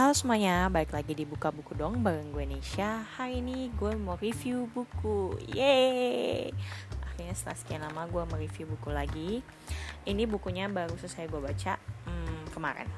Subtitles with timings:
[0.00, 3.04] Halo semuanya, balik lagi di Buka Buku Dong bareng gue Nesha.
[3.20, 5.36] Hari ini gue mau review buku.
[5.52, 6.56] Yeay!
[7.04, 9.44] Akhirnya setelah sekian lama gue mau review buku lagi.
[10.08, 11.76] Ini bukunya baru selesai gue baca
[12.08, 12.88] hmm, kemarin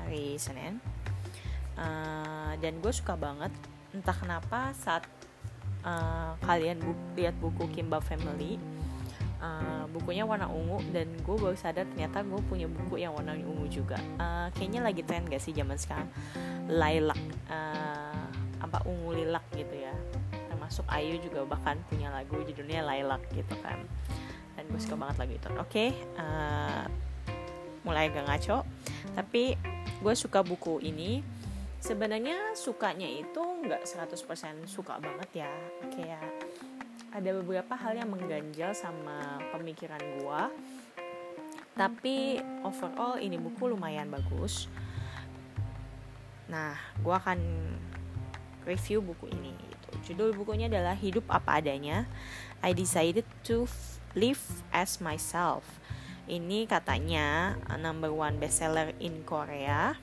[0.00, 0.80] Hari Senin.
[1.76, 3.52] Uh, Dan gue suka banget
[3.92, 5.04] Entah kenapa saat
[5.84, 8.56] uh, kalian bu lihat buku Kimba Family
[9.40, 13.66] uh, bukunya warna ungu dan gue baru sadar ternyata gue punya buku yang warna ungu
[13.66, 13.98] juga.
[14.20, 16.08] Uh, kayaknya lagi tren gak sih zaman sekarang?
[16.70, 18.28] Lilac uh,
[18.60, 19.92] apa ungu lilac gitu ya.
[20.52, 23.80] Termasuk Ayu juga bahkan punya lagu judulnya lilac gitu kan.
[24.54, 25.48] Dan gue suka banget lagu itu.
[25.56, 25.88] Oke okay,
[26.20, 26.84] uh,
[27.82, 28.62] mulai agak ngaco.
[29.16, 29.56] Tapi
[30.00, 31.40] gue suka buku ini.
[31.80, 34.12] Sebenarnya sukanya itu nggak 100%
[34.68, 35.52] suka banget ya.
[35.88, 36.28] Kayak
[37.10, 40.42] ada beberapa hal yang mengganjal sama pemikiran gue
[41.80, 44.68] tapi overall ini buku lumayan bagus.
[46.52, 47.40] Nah gue akan
[48.68, 50.12] review buku ini gitu.
[50.12, 52.04] judul bukunya adalah hidup apa adanya.
[52.60, 53.64] I decided to
[54.12, 54.42] live
[54.76, 55.64] as myself.
[56.28, 59.96] Ini katanya number one bestseller in Korea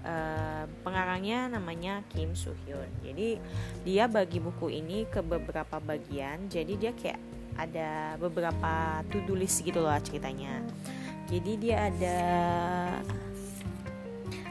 [0.00, 2.88] Uh, pengarangnya namanya Kim Soo Hyun.
[3.04, 3.36] Jadi
[3.84, 6.48] dia bagi buku ini ke beberapa bagian.
[6.48, 7.20] Jadi dia kayak
[7.60, 10.64] ada beberapa to-do list gitu loh ceritanya.
[11.28, 12.18] Jadi dia ada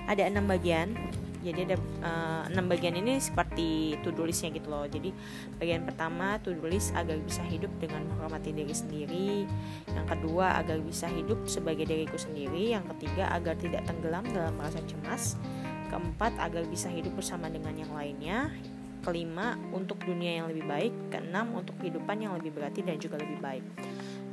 [0.05, 0.94] ada enam bagian
[1.40, 4.84] jadi ada uh, enam bagian ini seperti to do listnya gitu loh.
[4.84, 5.16] Jadi
[5.56, 9.48] bagian pertama to do list agar bisa hidup dengan menghormati diri sendiri.
[9.88, 12.76] Yang kedua agar bisa hidup sebagai diriku sendiri.
[12.76, 15.40] Yang ketiga agar tidak tenggelam dalam merasa cemas.
[15.88, 18.52] Keempat agar bisa hidup bersama dengan yang lainnya.
[19.00, 20.94] Kelima untuk dunia yang lebih baik.
[21.08, 23.64] Keenam untuk kehidupan yang lebih berarti dan juga lebih baik.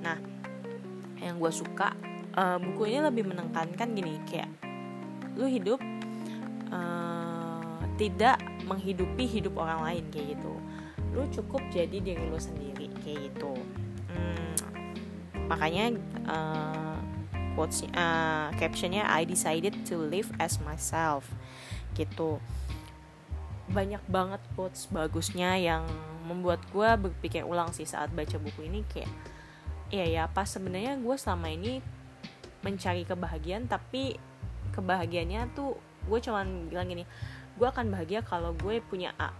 [0.02, 0.18] Nah
[1.22, 1.94] yang gue suka
[2.36, 4.50] uh, buku ini lebih menekankan gini kayak
[5.36, 5.95] lu hidup uh,
[7.96, 10.54] tidak menghidupi hidup orang lain kayak gitu.
[11.16, 13.52] Lu cukup jadi diri lu sendiri kayak gitu.
[14.12, 14.54] Hmm,
[15.48, 15.96] makanya
[16.28, 16.98] uh,
[17.56, 21.24] quotes uh, captionnya I decided to live as myself
[21.96, 22.38] gitu.
[23.72, 25.88] Banyak banget quotes bagusnya yang
[26.26, 29.08] membuat gue berpikir ulang sih saat baca buku ini kayak
[29.94, 31.78] iya ya apa sebenarnya gue selama ini
[32.66, 34.18] mencari kebahagiaan tapi
[34.74, 37.06] kebahagiaannya tuh gue cuman bilang gini
[37.56, 39.32] gue akan bahagia kalau gue punya A.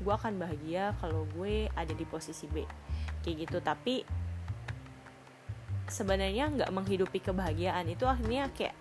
[0.00, 2.64] Gue akan bahagia kalau gue ada di posisi B.
[3.24, 3.58] Kayak gitu.
[3.60, 3.94] Tapi
[5.88, 8.76] sebenarnya nggak menghidupi kebahagiaan itu akhirnya kayak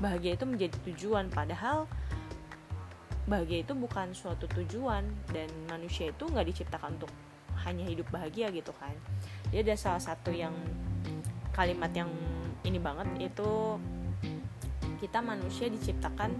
[0.00, 1.32] bahagia itu menjadi tujuan.
[1.32, 1.88] Padahal
[3.26, 5.02] bahagia itu bukan suatu tujuan
[5.34, 7.12] dan manusia itu nggak diciptakan untuk
[7.66, 8.94] hanya hidup bahagia gitu kan.
[9.50, 10.52] Dia ada salah satu yang
[11.56, 12.12] kalimat yang
[12.68, 13.80] ini banget itu
[15.00, 16.36] kita manusia diciptakan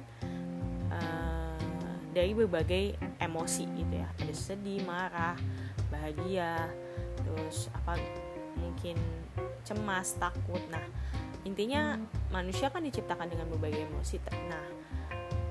[0.92, 1.25] uh,
[2.16, 4.08] dari berbagai emosi gitu ya.
[4.16, 5.36] Ada sedih marah
[5.92, 6.64] bahagia
[7.20, 8.00] terus apa
[8.56, 8.96] mungkin
[9.60, 10.64] cemas takut.
[10.72, 10.80] Nah
[11.44, 12.00] intinya
[12.32, 14.16] manusia kan diciptakan dengan berbagai emosi.
[14.48, 14.64] Nah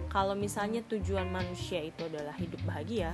[0.09, 3.13] kalau misalnya tujuan manusia itu adalah hidup bahagia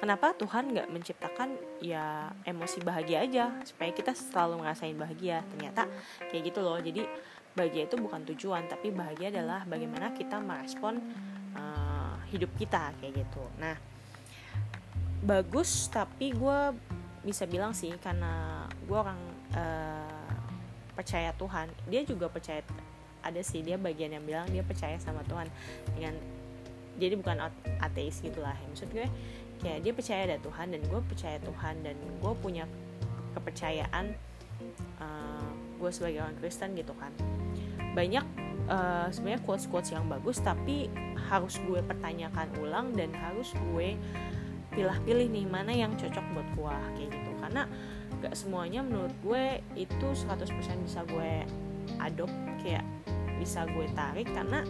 [0.00, 3.52] kenapa Tuhan nggak menciptakan ya emosi bahagia aja?
[3.62, 5.44] Supaya kita selalu ngerasain bahagia.
[5.52, 5.84] Ternyata
[6.32, 6.80] kayak gitu loh.
[6.80, 7.04] Jadi
[7.52, 11.02] bahagia itu bukan tujuan tapi bahagia adalah bagaimana kita merespon
[12.30, 13.42] hidup kita kayak gitu.
[13.58, 13.76] Nah
[15.20, 16.58] bagus tapi gue
[17.20, 19.20] bisa bilang sih karena gue orang
[19.52, 20.36] uh,
[20.96, 21.68] percaya Tuhan.
[21.90, 22.64] Dia juga percaya
[23.20, 25.46] ada sih dia bagian yang bilang dia percaya sama Tuhan.
[25.92, 26.14] Dengan
[26.96, 27.48] jadi bukan
[27.80, 28.66] ateis gitulah ya.
[28.68, 29.08] maksud gue
[29.60, 32.64] kayak dia percaya ada Tuhan dan gue percaya Tuhan dan gue punya
[33.36, 34.16] kepercayaan
[35.00, 37.12] uh, gue sebagai orang Kristen gitu kan.
[37.92, 38.24] Banyak
[38.68, 40.88] uh, sebenarnya quotes quotes yang bagus tapi
[41.30, 43.94] harus gue pertanyakan ulang dan harus gue
[44.74, 47.30] pilih-pilih nih mana yang cocok buat gue kayak gitu.
[47.38, 47.62] Karena
[48.18, 50.50] gak semuanya menurut gue itu 100%
[50.82, 51.46] bisa gue
[52.02, 52.82] adopt kayak
[53.38, 54.60] bisa gue tarik karena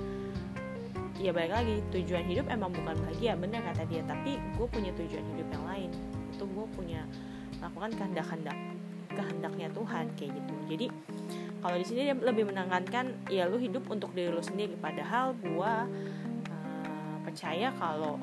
[1.21, 4.05] ya balik lagi tujuan hidup emang bukan bahagia bener kata dia.
[4.05, 5.91] Tapi gue punya tujuan hidup yang lain.
[6.37, 7.09] Itu gue punya
[7.61, 8.57] melakukan kehendak-kehendak
[9.11, 10.55] kehendaknya Tuhan kayak gitu.
[10.71, 10.87] Jadi
[11.61, 14.81] kalau di sini lebih menekankan ya lu hidup untuk diri lu sendiri.
[14.81, 15.75] Padahal gue
[17.31, 18.19] percaya kalau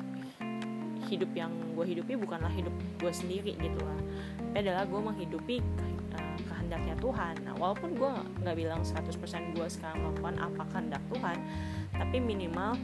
[1.08, 4.00] hidup yang gue hidupi bukanlah hidup gue sendiri gitu lah.
[4.36, 5.64] Tapi adalah gue menghidupi
[6.12, 7.34] uh, kehendaknya Tuhan.
[7.48, 8.10] Nah walaupun gue
[8.44, 11.36] nggak bilang 100% gue sekarang melakukan apa kehendak Tuhan
[11.96, 12.76] tapi minimal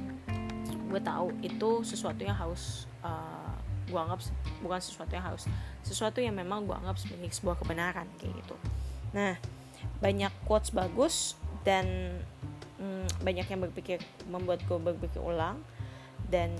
[0.64, 3.52] gue tahu itu sesuatu yang harus uh,
[3.84, 4.24] gue anggap
[4.64, 5.44] bukan sesuatu yang harus
[5.84, 8.56] sesuatu yang memang gue anggap sebagai sebuah kebenaran kayak gitu.
[9.12, 9.36] Nah
[10.00, 11.84] banyak quotes bagus dan
[12.80, 13.98] hmm, banyak yang berpikir
[14.28, 15.60] membuat gue berpikir ulang
[16.34, 16.50] dan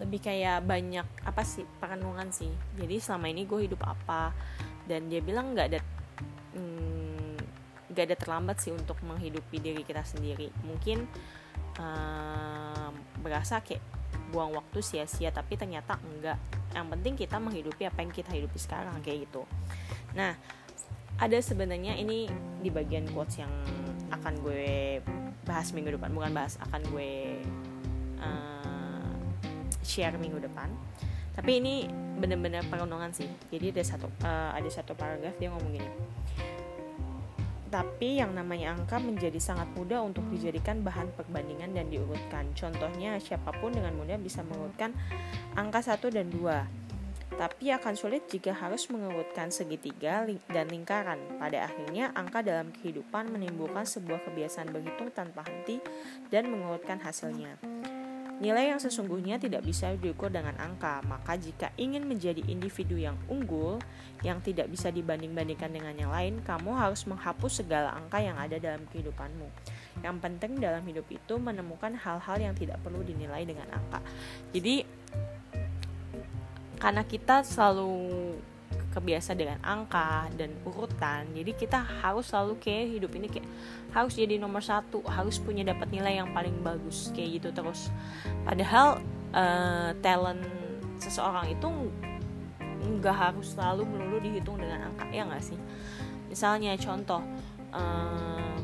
[0.00, 2.52] lebih kayak banyak apa sih perenungan sih.
[2.76, 4.32] Jadi selama ini gue hidup apa
[4.84, 5.80] dan dia bilang nggak ada
[6.56, 7.36] hmm,
[7.92, 10.48] nggak hmm, ada terlambat sih untuk menghidupi diri kita sendiri.
[10.64, 11.04] Mungkin
[11.80, 13.84] um, berasa kayak
[14.32, 16.40] buang waktu sia-sia tapi ternyata enggak.
[16.72, 19.44] Yang penting kita menghidupi apa yang kita hidupi sekarang kayak gitu.
[20.16, 20.32] Nah
[21.20, 22.24] ada sebenarnya ini
[22.64, 23.52] di bagian quotes yang
[24.08, 25.04] akan gue
[25.50, 27.42] bahas minggu depan bukan bahas akan gue
[28.22, 29.10] uh,
[29.82, 30.70] share minggu depan
[31.34, 31.90] tapi ini
[32.22, 35.90] bener-bener perenungan sih jadi ada satu uh, ada satu paragraf dia ngomong gini
[37.70, 42.50] tapi yang namanya angka menjadi sangat mudah untuk dijadikan bahan perbandingan dan diurutkan.
[42.58, 44.90] Contohnya, siapa pun dengan mudah bisa mengurutkan
[45.54, 46.89] angka 1 dan 2.
[47.30, 51.18] Tapi akan sulit jika harus mengurutkan segitiga dan lingkaran.
[51.38, 55.78] Pada akhirnya, angka dalam kehidupan menimbulkan sebuah kebiasaan berhitung tanpa henti
[56.28, 57.56] dan mengurutkan hasilnya.
[58.40, 63.76] Nilai yang sesungguhnya tidak bisa diukur dengan angka, maka jika ingin menjadi individu yang unggul,
[64.24, 68.88] yang tidak bisa dibanding-bandingkan dengan yang lain, kamu harus menghapus segala angka yang ada dalam
[68.88, 69.44] kehidupanmu.
[70.00, 74.00] Yang penting dalam hidup itu menemukan hal-hal yang tidak perlu dinilai dengan angka.
[74.56, 74.88] Jadi,
[76.80, 78.34] karena kita selalu
[78.90, 83.46] kebiasa dengan angka dan urutan jadi kita harus selalu kayak hidup ini kayak
[83.90, 87.90] harus jadi nomor satu harus punya dapat nilai yang paling bagus kayak gitu terus.
[88.46, 89.02] Padahal
[89.34, 90.42] uh, talent
[91.02, 91.68] seseorang itu
[92.80, 95.58] nggak harus selalu melulu dihitung dengan angka ya nggak sih?
[96.30, 97.22] Misalnya contoh
[97.74, 98.54] uh,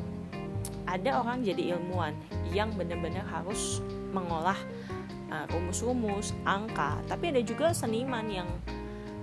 [0.87, 2.15] ada orang jadi ilmuwan
[2.55, 3.83] yang benar-benar harus
[4.15, 4.57] mengolah
[5.51, 7.03] rumus-rumus uh, angka.
[7.11, 8.49] Tapi ada juga seniman yang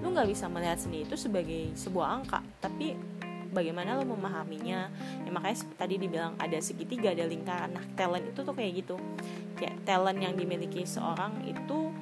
[0.03, 2.43] lu nggak bisa melihat seni itu sebagai sebuah angka.
[2.59, 2.95] Tapi
[3.55, 4.91] bagaimana lo memahaminya?
[5.23, 7.71] Ya makanya tadi dibilang ada segitiga ada lingkaran.
[7.71, 8.95] Nah talent itu tuh kayak gitu.
[9.55, 11.93] Kayak talent yang dimiliki seorang itu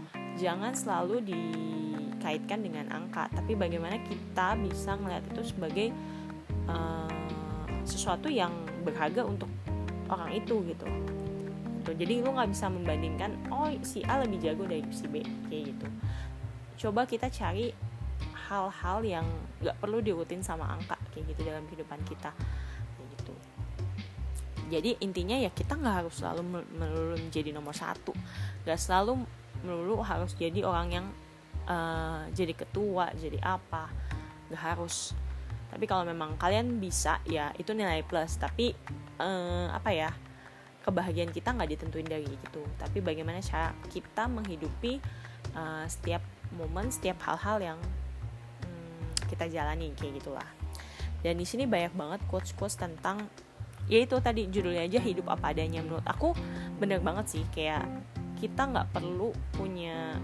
[0.42, 3.30] jangan selalu dikaitkan dengan angka.
[3.30, 5.88] Tapi bagaimana kita bisa melihat itu sebagai
[6.65, 7.12] uh,
[7.86, 8.50] sesuatu yang
[8.81, 9.50] berharga untuk
[10.09, 10.89] orang itu gitu
[11.81, 11.98] gitu.
[11.98, 15.88] Jadi lu nggak bisa membandingkan oh si A lebih jago dari si B kayak gitu.
[16.88, 17.74] Coba kita cari
[18.51, 19.25] hal-hal yang
[19.63, 22.31] gak perlu diurutin sama angka kayak gitu dalam kehidupan kita.
[22.36, 23.33] Kayak gitu.
[24.72, 28.13] Jadi intinya ya kita nggak harus selalu melulu menjadi nomor satu.
[28.63, 29.24] Gak selalu
[29.66, 31.07] melulu harus jadi orang yang
[31.66, 33.89] uh, jadi ketua jadi apa.
[34.54, 35.16] Gak harus.
[35.72, 38.36] Tapi kalau memang kalian bisa ya itu nilai plus.
[38.36, 38.75] Tapi
[39.22, 40.12] uh, apa ya
[40.81, 42.62] kebahagiaan kita nggak ditentuin dari gitu.
[42.78, 44.98] Tapi bagaimana cara kita menghidupi
[45.54, 46.22] uh, setiap
[46.57, 47.80] momen setiap hal-hal yang
[49.30, 50.50] kita jalani kayak gitulah.
[51.22, 53.30] Dan di sini banyak banget quotes quotes tentang
[53.86, 55.86] ya itu tadi judulnya aja hidup apa adanya.
[55.86, 56.33] Menurut aku
[56.81, 57.44] bener banget sih.
[57.54, 57.86] Kayak
[58.42, 60.18] kita nggak perlu punya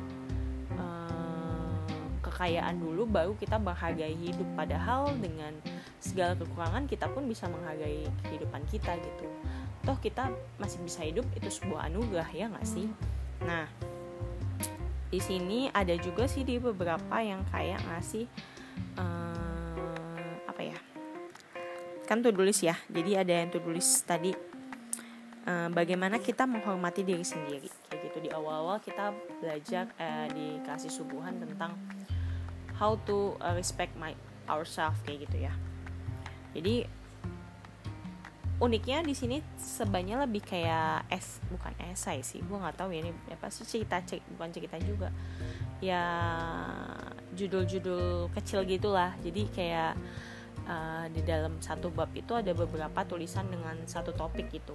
[0.73, 1.85] uh,
[2.25, 4.49] kekayaan dulu baru kita menghargai hidup.
[4.57, 5.53] Padahal dengan
[6.01, 9.29] segala kekurangan kita pun bisa menghargai kehidupan kita gitu
[9.87, 10.27] toh kita
[10.59, 12.91] masih bisa hidup itu sebuah anugerah ya nggak sih?
[13.47, 13.71] Nah
[15.07, 18.27] di sini ada juga sih di beberapa yang kayak ngasih
[18.99, 20.77] uh, apa ya?
[22.03, 24.35] Kan tulis ya jadi ada yang tulis tadi.
[25.47, 28.27] Uh, bagaimana kita menghormati diri sendiri kayak gitu.
[28.27, 31.71] Di awal-awal kita belajar uh, dikasih subuhan tentang
[32.75, 34.11] how to respect my
[34.51, 35.53] ourselves kayak gitu ya.
[36.51, 36.83] Jadi
[38.57, 43.13] uniknya di sini sebanyak lebih kayak es bukan esai sih gue nggak tahu ya ini
[43.29, 44.01] apa sih cerita
[44.33, 45.13] bukan cerita juga.
[45.77, 46.01] Ya
[47.37, 49.13] judul-judul kecil gitulah.
[49.21, 49.93] Jadi kayak
[50.65, 54.73] uh, di dalam satu bab itu ada beberapa tulisan dengan satu topik gitu.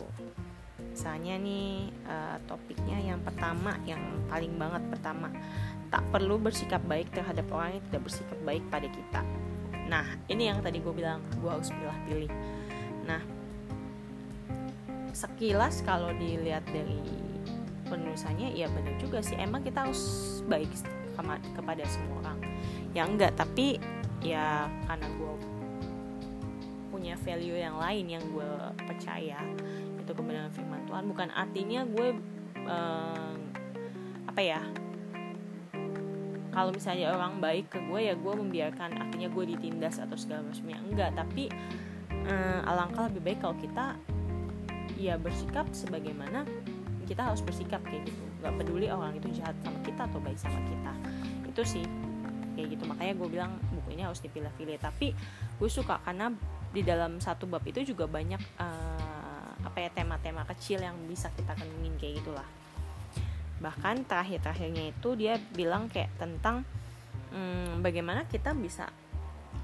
[0.78, 5.32] Misalnya nih uh, topiknya yang pertama yang paling banget pertama
[5.90, 9.20] tak perlu bersikap baik terhadap orang yang tidak bersikap baik pada kita.
[9.90, 12.30] Nah ini yang tadi gue bilang gue harus pilih-pilih.
[13.10, 13.20] Nah
[15.12, 17.00] sekilas kalau dilihat dari
[17.86, 19.36] penulisannya ya benar juga sih.
[19.36, 20.02] Emang kita harus
[20.48, 20.68] baik
[21.52, 22.38] kepada semua orang.
[22.96, 23.76] Ya enggak tapi
[24.24, 25.32] ya karena gue
[26.88, 28.50] punya value yang lain yang gue
[28.84, 29.40] percaya
[30.00, 31.04] itu kebenaran firman Tuhan.
[31.08, 32.08] Bukan artinya gue
[32.64, 33.34] eh,
[34.28, 34.60] apa ya
[36.52, 40.78] kalau misalnya orang baik ke gue ya gue membiarkan artinya gue ditindas atau segala macamnya.
[40.80, 41.52] Enggak tapi
[42.24, 43.96] eh, alangkah lebih baik kalau kita
[45.02, 46.46] ya bersikap sebagaimana
[47.10, 48.22] kita harus bersikap kayak gitu.
[48.38, 50.92] Nggak peduli orang itu jahat sama kita atau baik sama kita.
[51.50, 51.84] Itu sih
[52.54, 52.84] kayak gitu.
[52.86, 54.78] Makanya gue bilang buku ini harus dipilih-pilih.
[54.78, 55.10] Tapi
[55.58, 56.30] gue suka karena
[56.72, 61.52] di dalam satu bab itu juga banyak uh, apa ya tema-tema kecil yang bisa kita
[61.58, 62.48] kenungin kayak gitulah.
[63.60, 66.64] Bahkan terakhir-terakhirnya itu dia bilang kayak tentang
[67.30, 68.88] um, bagaimana kita bisa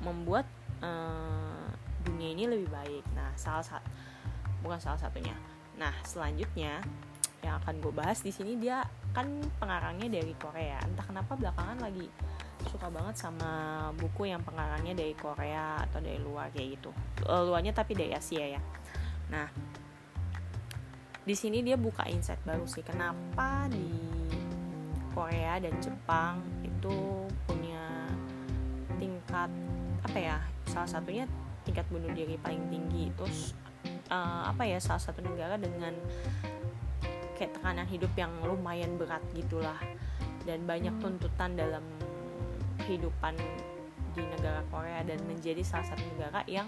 [0.04, 0.46] membuat
[0.84, 1.66] uh,
[2.04, 3.04] dunia ini lebih baik.
[3.16, 3.82] Nah salah
[4.62, 5.34] bukan salah satunya.
[5.78, 6.82] Nah selanjutnya
[7.42, 8.82] yang akan gue bahas di sini dia
[9.14, 9.26] kan
[9.62, 10.82] pengarangnya dari Korea.
[10.82, 12.06] Entah kenapa belakangan lagi
[12.66, 13.50] suka banget sama
[13.94, 16.90] buku yang pengarangnya dari Korea atau dari luar kayak gitu.
[17.24, 18.60] Uh, luarnya tapi dari Asia ya.
[19.30, 19.46] Nah
[21.22, 23.86] di sini dia buka insight baru sih kenapa di
[25.12, 28.08] Korea dan Jepang itu punya
[28.96, 29.50] tingkat
[30.02, 31.28] apa ya salah satunya
[31.62, 33.12] tingkat bunuh diri paling tinggi.
[33.14, 33.54] Terus
[34.10, 35.94] uh, apa ya salah satu negara dengan
[37.38, 39.78] kayak tekanan hidup yang lumayan berat gitulah.
[40.48, 41.84] Dan banyak tuntutan dalam
[42.88, 43.36] kehidupan
[44.16, 46.66] di negara Korea dan menjadi salah satu negara yang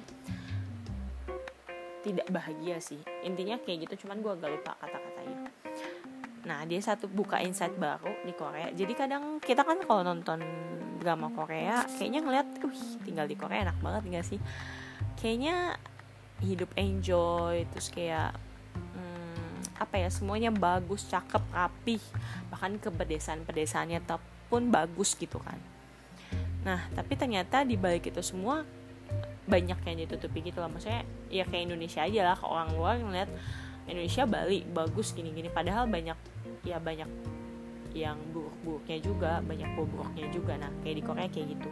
[2.00, 3.00] tidak bahagia sih.
[3.24, 5.48] Intinya kayak gitu cuman gue agak lupa kata-katanya.
[6.44, 8.72] Nah dia satu buka insight baru di Korea.
[8.72, 10.40] Jadi kadang kita kan kalau nonton
[11.00, 12.48] drama Korea kayaknya ngeliat
[13.04, 14.40] tinggal di Korea enak banget gak sih?
[15.16, 15.76] Kayaknya
[16.40, 18.32] hidup enjoy terus kayak
[18.74, 22.02] hmm, apa ya semuanya bagus cakep rapih
[22.48, 24.00] bahkan ke pedesaan pedesaannya
[24.50, 25.56] pun bagus gitu kan.
[26.66, 28.66] Nah tapi ternyata di balik itu semua
[29.46, 33.30] banyak yang ditutupi gitu lah maksudnya ya kayak Indonesia aja lah ke orang luar ngeliat
[33.90, 35.50] Indonesia Bali bagus gini-gini.
[35.50, 36.18] Padahal banyak
[36.66, 37.08] ya banyak
[37.90, 40.52] yang buruk-buruknya juga banyak buruk-buruknya juga.
[40.58, 41.70] Nah kayak di Korea kayak gitu.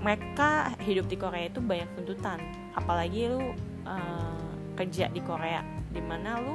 [0.00, 2.40] Mereka hidup di Korea itu banyak tuntutan.
[2.72, 3.52] Apalagi lu
[3.90, 4.38] uh,
[4.78, 6.54] kerja di Korea di mana lu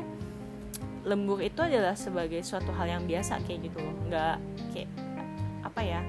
[1.06, 3.96] lembur itu adalah sebagai suatu hal yang biasa kayak gitu loh.
[4.10, 4.38] Nggak
[4.74, 4.90] kayak
[5.62, 6.02] apa ya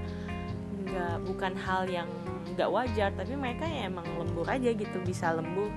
[0.86, 2.08] nggak bukan hal yang
[2.56, 5.68] nggak wajar tapi mereka ya emang lembur aja gitu bisa lembur.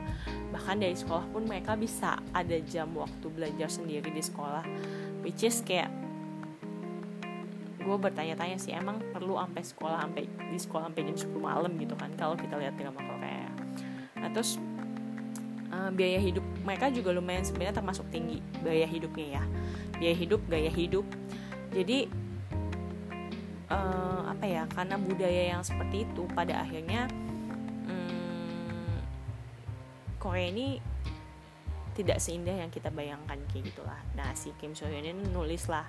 [0.55, 4.63] Bahkan dari sekolah pun mereka bisa ada jam waktu belajar sendiri di sekolah.
[5.19, 5.91] Which is kayak
[7.79, 11.95] gue bertanya-tanya sih emang perlu sampai sekolah sampai di sekolah sampai jam 10 malam gitu
[11.97, 13.49] kan kalau kita lihat drama Korea.
[14.19, 14.61] Nah terus
[15.73, 19.43] uh, biaya hidup mereka juga lumayan sebenarnya termasuk tinggi biaya hidupnya ya.
[19.97, 21.05] Biaya hidup gaya hidup.
[21.69, 22.09] Jadi
[23.69, 27.05] uh, apa ya karena budaya yang seperti itu pada akhirnya
[27.85, 28.99] hmm,
[30.17, 30.81] Korea ini
[31.93, 33.99] tidak seindah yang kita bayangkan kayak gitulah.
[34.15, 35.83] Nah si Kim So Hyun ini nulis lah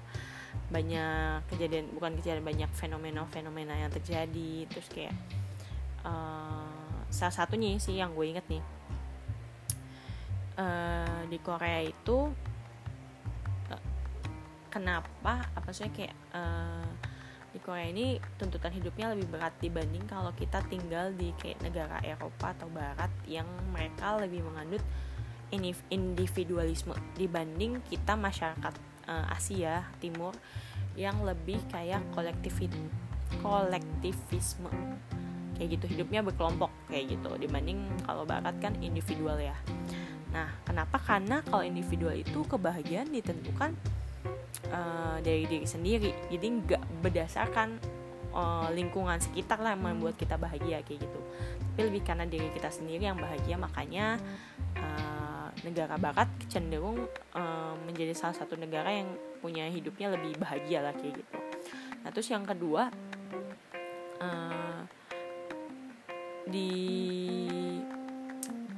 [0.75, 4.67] banyak kejadian bukan kejadian banyak fenomena-fenomena yang terjadi.
[4.67, 5.15] Terus kayak
[6.03, 8.63] uh, salah satunya sih yang gue inget nih
[10.59, 12.31] uh, di Korea itu
[13.71, 13.85] uh,
[14.73, 15.47] kenapa?
[15.55, 16.89] Apa sih kayak uh,
[17.51, 22.55] di Korea ini tuntutan hidupnya lebih berat dibanding kalau kita tinggal di kayak negara Eropa
[22.55, 24.83] atau Barat yang mereka lebih menganut
[25.91, 28.75] individualisme dibanding kita masyarakat
[29.11, 30.31] uh, Asia Timur
[30.95, 34.71] yang lebih kayak kolektivisme kolektivisme.
[35.55, 39.53] Kayak gitu hidupnya berkelompok kayak gitu dibanding kalau Barat kan individual ya
[40.71, 40.97] kenapa?
[41.03, 43.75] Karena kalau individual itu kebahagiaan ditentukan
[44.71, 46.15] uh, dari diri sendiri.
[46.31, 47.83] Jadi nggak berdasarkan
[48.31, 51.21] uh, lingkungan sekitar lah yang membuat kita bahagia kayak gitu.
[51.75, 54.23] Tapi lebih karena diri kita sendiri yang bahagia makanya
[54.79, 59.11] uh, negara barat cenderung uh, menjadi salah satu negara yang
[59.43, 61.39] punya hidupnya lebih bahagia lah kayak gitu.
[62.01, 62.89] Nah terus yang kedua
[64.23, 64.81] uh,
[66.51, 66.73] di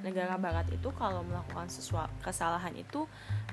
[0.03, 3.07] negara barat itu kalau melakukan sesuatu kesalahan itu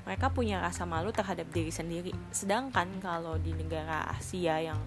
[0.04, 2.12] mereka punya rasa malu terhadap diri sendiri.
[2.34, 4.82] Sedangkan kalau di negara Asia yang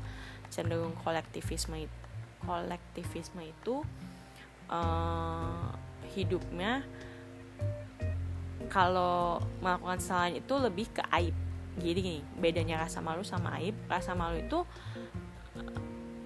[0.50, 1.88] cenderung kolektivisme
[2.42, 3.87] kolektivisme itu
[4.66, 5.71] uh,
[6.12, 6.83] hidupnya
[8.66, 11.37] kalau melakukan kesalahan itu lebih ke aib.
[11.81, 13.78] Jadi gini bedanya rasa malu sama aib.
[13.87, 14.61] Rasa malu itu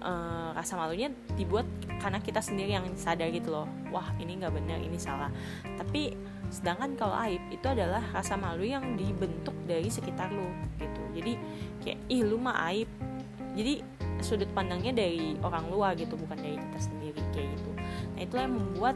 [0.01, 1.65] uh, rasa malunya dibuat
[1.97, 5.33] karena kita sendiri yang sadar gitu loh wah ini nggak benar ini salah.
[5.77, 6.13] Tapi
[6.47, 10.47] sedangkan kalau aib itu adalah rasa malu yang dibentuk dari sekitar lo
[10.79, 11.01] gitu.
[11.17, 11.33] Jadi
[11.83, 12.89] kayak ih lu mah aib.
[13.57, 13.81] Jadi
[14.21, 17.71] sudut pandangnya dari orang luar gitu bukan dari kita sendiri kayak gitu.
[18.13, 18.95] Nah itulah yang membuat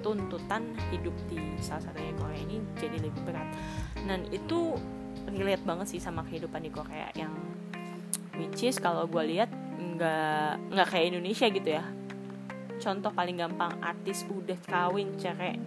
[0.00, 3.48] tuntutan hidup di salah satunya Korea ini jadi lebih berat.
[4.00, 4.76] Dan itu
[5.28, 7.32] relate banget sih sama kehidupan di Korea yang
[8.40, 11.84] which is kalau gue lihat nggak nggak kayak Indonesia gitu ya
[12.80, 15.60] contoh paling gampang artis udah kawin cerai.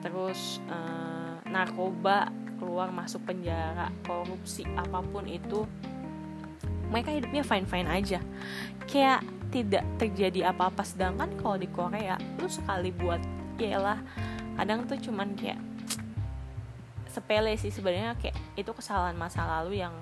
[0.00, 5.68] Terus uh, narkoba keluar masuk penjara korupsi apa pun itu
[6.90, 8.20] mereka hidupnya fine fine aja.
[8.88, 10.82] Kayak tidak terjadi apa-apa.
[10.82, 13.20] Sedangkan kalau di Korea lu sekali buat
[13.60, 13.76] ya
[14.56, 15.60] kadang tuh cuman kayak
[17.06, 18.16] sepele sih sebenarnya.
[18.18, 19.92] Kayak itu kesalahan masa lalu yang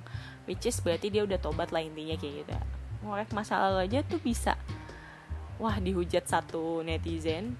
[0.47, 2.55] which is berarti dia udah tobat lah intinya kayak gitu.
[3.05, 4.57] Ngorek masa lalu aja tuh bisa
[5.59, 7.59] wah dihujat satu netizen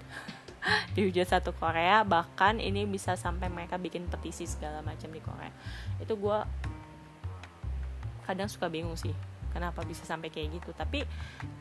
[0.95, 5.51] dihujat satu Korea bahkan ini bisa sampai mereka bikin petisi segala macam di Korea.
[5.99, 6.39] Itu gue
[8.27, 9.15] kadang suka bingung sih
[9.51, 10.71] kenapa bisa sampai kayak gitu.
[10.75, 11.03] Tapi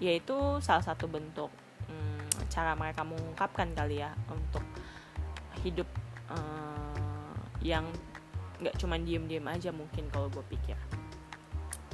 [0.02, 1.50] ya itu salah satu bentuk
[1.87, 4.62] hmm, cara mereka mengungkapkan kali ya untuk
[5.62, 5.87] hidup
[6.30, 7.87] uh, yang
[8.59, 10.78] nggak cuma diem-diem aja mungkin kalau gue pikir.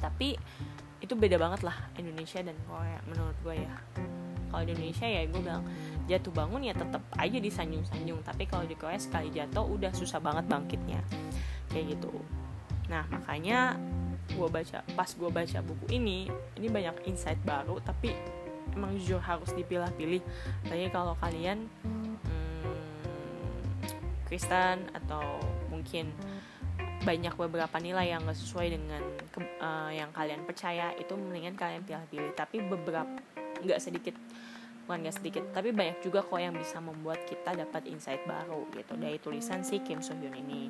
[0.01, 0.37] Tapi
[1.01, 3.73] itu beda banget lah Indonesia dan Korea menurut gue ya
[4.51, 5.63] kalau di Indonesia ya gue bilang
[6.05, 8.19] jatuh bangun ya tetap aja disanjung-sanjung.
[8.21, 11.01] Tapi kalau di Korea sekali jatuh udah susah banget bangkitnya.
[11.71, 12.13] Kayak gitu.
[12.87, 13.79] Nah makanya
[14.25, 16.25] gue baca pas gue baca buku ini
[16.57, 18.09] ini banyak insight baru tapi
[18.73, 20.21] emang jujur harus dipilah-pilih.
[20.65, 22.13] Tanya kalau kalian hmm,
[24.25, 25.37] Kristen atau
[25.69, 26.09] mungkin
[27.05, 31.85] banyak beberapa nilai yang gak sesuai dengan ke, uh, yang kalian percaya itu mendingan kalian
[31.85, 33.21] pilih-pilih tapi beberapa
[33.65, 34.15] nggak sedikit
[34.85, 38.93] bukan nggak sedikit tapi banyak juga kok yang bisa membuat kita dapat insight baru gitu.
[38.93, 40.69] Dari tulisan si Kim So Hyun ini.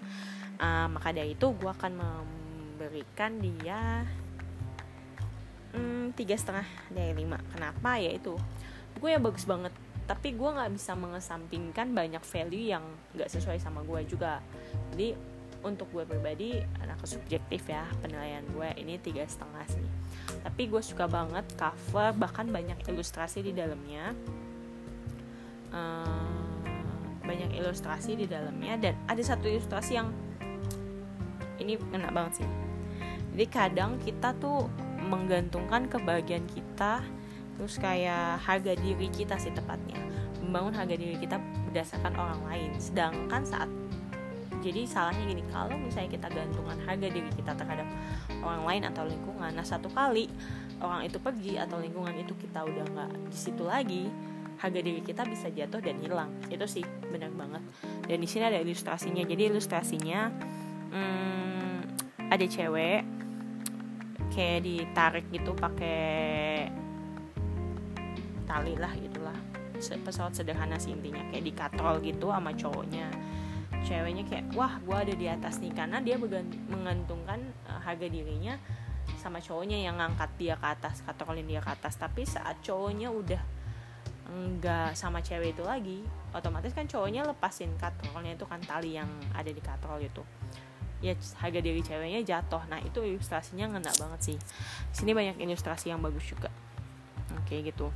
[0.55, 4.07] Uh, maka dari itu gue akan memberikan dia
[5.75, 7.43] hmm, tiga setengah dari lima.
[7.51, 7.99] Kenapa?
[7.99, 8.39] Ya itu
[8.95, 9.75] gue ya bagus banget.
[10.07, 12.85] Tapi gue nggak bisa mengesampingkan banyak value yang
[13.19, 14.39] nggak sesuai sama gue juga.
[14.95, 15.35] Jadi
[15.65, 19.87] untuk gue pribadi anak subjektif ya penilaian gue ini tiga setengah sih
[20.45, 24.13] tapi gue suka banget cover bahkan banyak ilustrasi di dalamnya.
[25.73, 26.45] Uh,
[27.25, 30.13] banyak ilustrasi di dalamnya dan ada satu ilustrasi yang
[31.57, 32.49] ini enak banget sih.
[33.33, 34.69] Jadi kadang kita tuh
[35.01, 37.01] menggantungkan kebahagiaan kita
[37.57, 39.97] terus kayak harga diri kita sih tepatnya.
[40.45, 42.71] Membangun harga diri kita berdasarkan orang lain.
[42.77, 43.67] Sedangkan saat
[44.65, 47.85] jadi salahnya gini kalau misalnya kita gantungan harga diri kita terhadap
[48.42, 50.25] orang lain atau lingkungan nah satu kali
[50.81, 54.09] orang itu pergi atau lingkungan itu kita udah nggak di situ lagi
[54.59, 56.31] harga diri kita bisa jatuh dan hilang.
[56.48, 57.63] Itu sih benar banget.
[58.07, 59.24] Dan di sini ada ilustrasinya.
[59.27, 60.31] Jadi ilustrasinya
[60.92, 61.75] hmm,
[62.31, 63.01] ada cewek
[64.35, 66.68] kayak ditarik gitu pakai
[68.48, 69.37] tali lah gitulah.
[69.75, 71.24] Pesawat sederhana sih intinya.
[71.31, 73.07] Kayak dikatrol gitu sama cowoknya
[73.85, 78.57] ceweknya kayak wah gue ada di atas nih karena dia menggantungkan uh, harga dirinya
[79.21, 81.95] sama cowoknya yang ngangkat dia ke atas katrolin dia ke atas.
[82.01, 83.41] Tapi saat cowoknya udah
[84.25, 86.01] enggak sama cewek itu lagi
[86.33, 90.25] otomatis kan cowoknya lepasin katrolnya itu kan tali yang ada di katrol itu.
[91.05, 92.65] Ya harga diri ceweknya jatuh.
[92.65, 94.37] Nah itu ilustrasinya ngena banget sih.
[94.89, 96.50] Sini banyak ilustrasi yang bagus juga.
[97.37, 97.93] Oke gitu.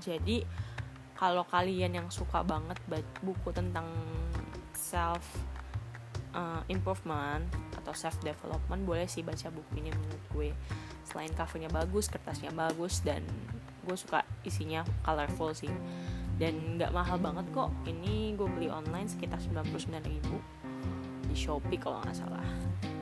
[0.00, 0.42] Jadi
[1.18, 2.78] kalau kalian yang suka banget
[3.26, 3.90] buku tentang
[4.70, 5.26] self
[6.30, 7.42] uh, improvement
[7.74, 10.50] atau self development boleh sih baca buku ini menurut gue.
[11.02, 13.26] Selain covernya bagus kertasnya bagus dan
[13.82, 15.72] gue suka isinya colorful sih.
[16.38, 17.74] Dan nggak mahal banget kok.
[17.82, 20.38] Ini gue beli online sekitar 99 ribu.
[21.26, 22.46] Di Shopee kalau nggak salah.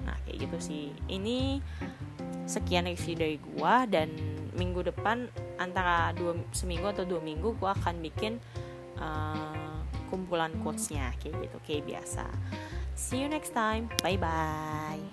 [0.09, 0.89] Nah kayak gitu sih.
[1.05, 1.61] Ini
[2.49, 4.09] sekian review dari gue dan
[4.57, 8.39] minggu depan antara dua seminggu atau dua minggu gue akan bikin
[9.01, 9.81] uh,
[10.13, 12.27] kumpulan quotesnya kayak gitu kayak biasa.
[12.97, 13.93] See you next time.
[14.01, 15.06] Bye bye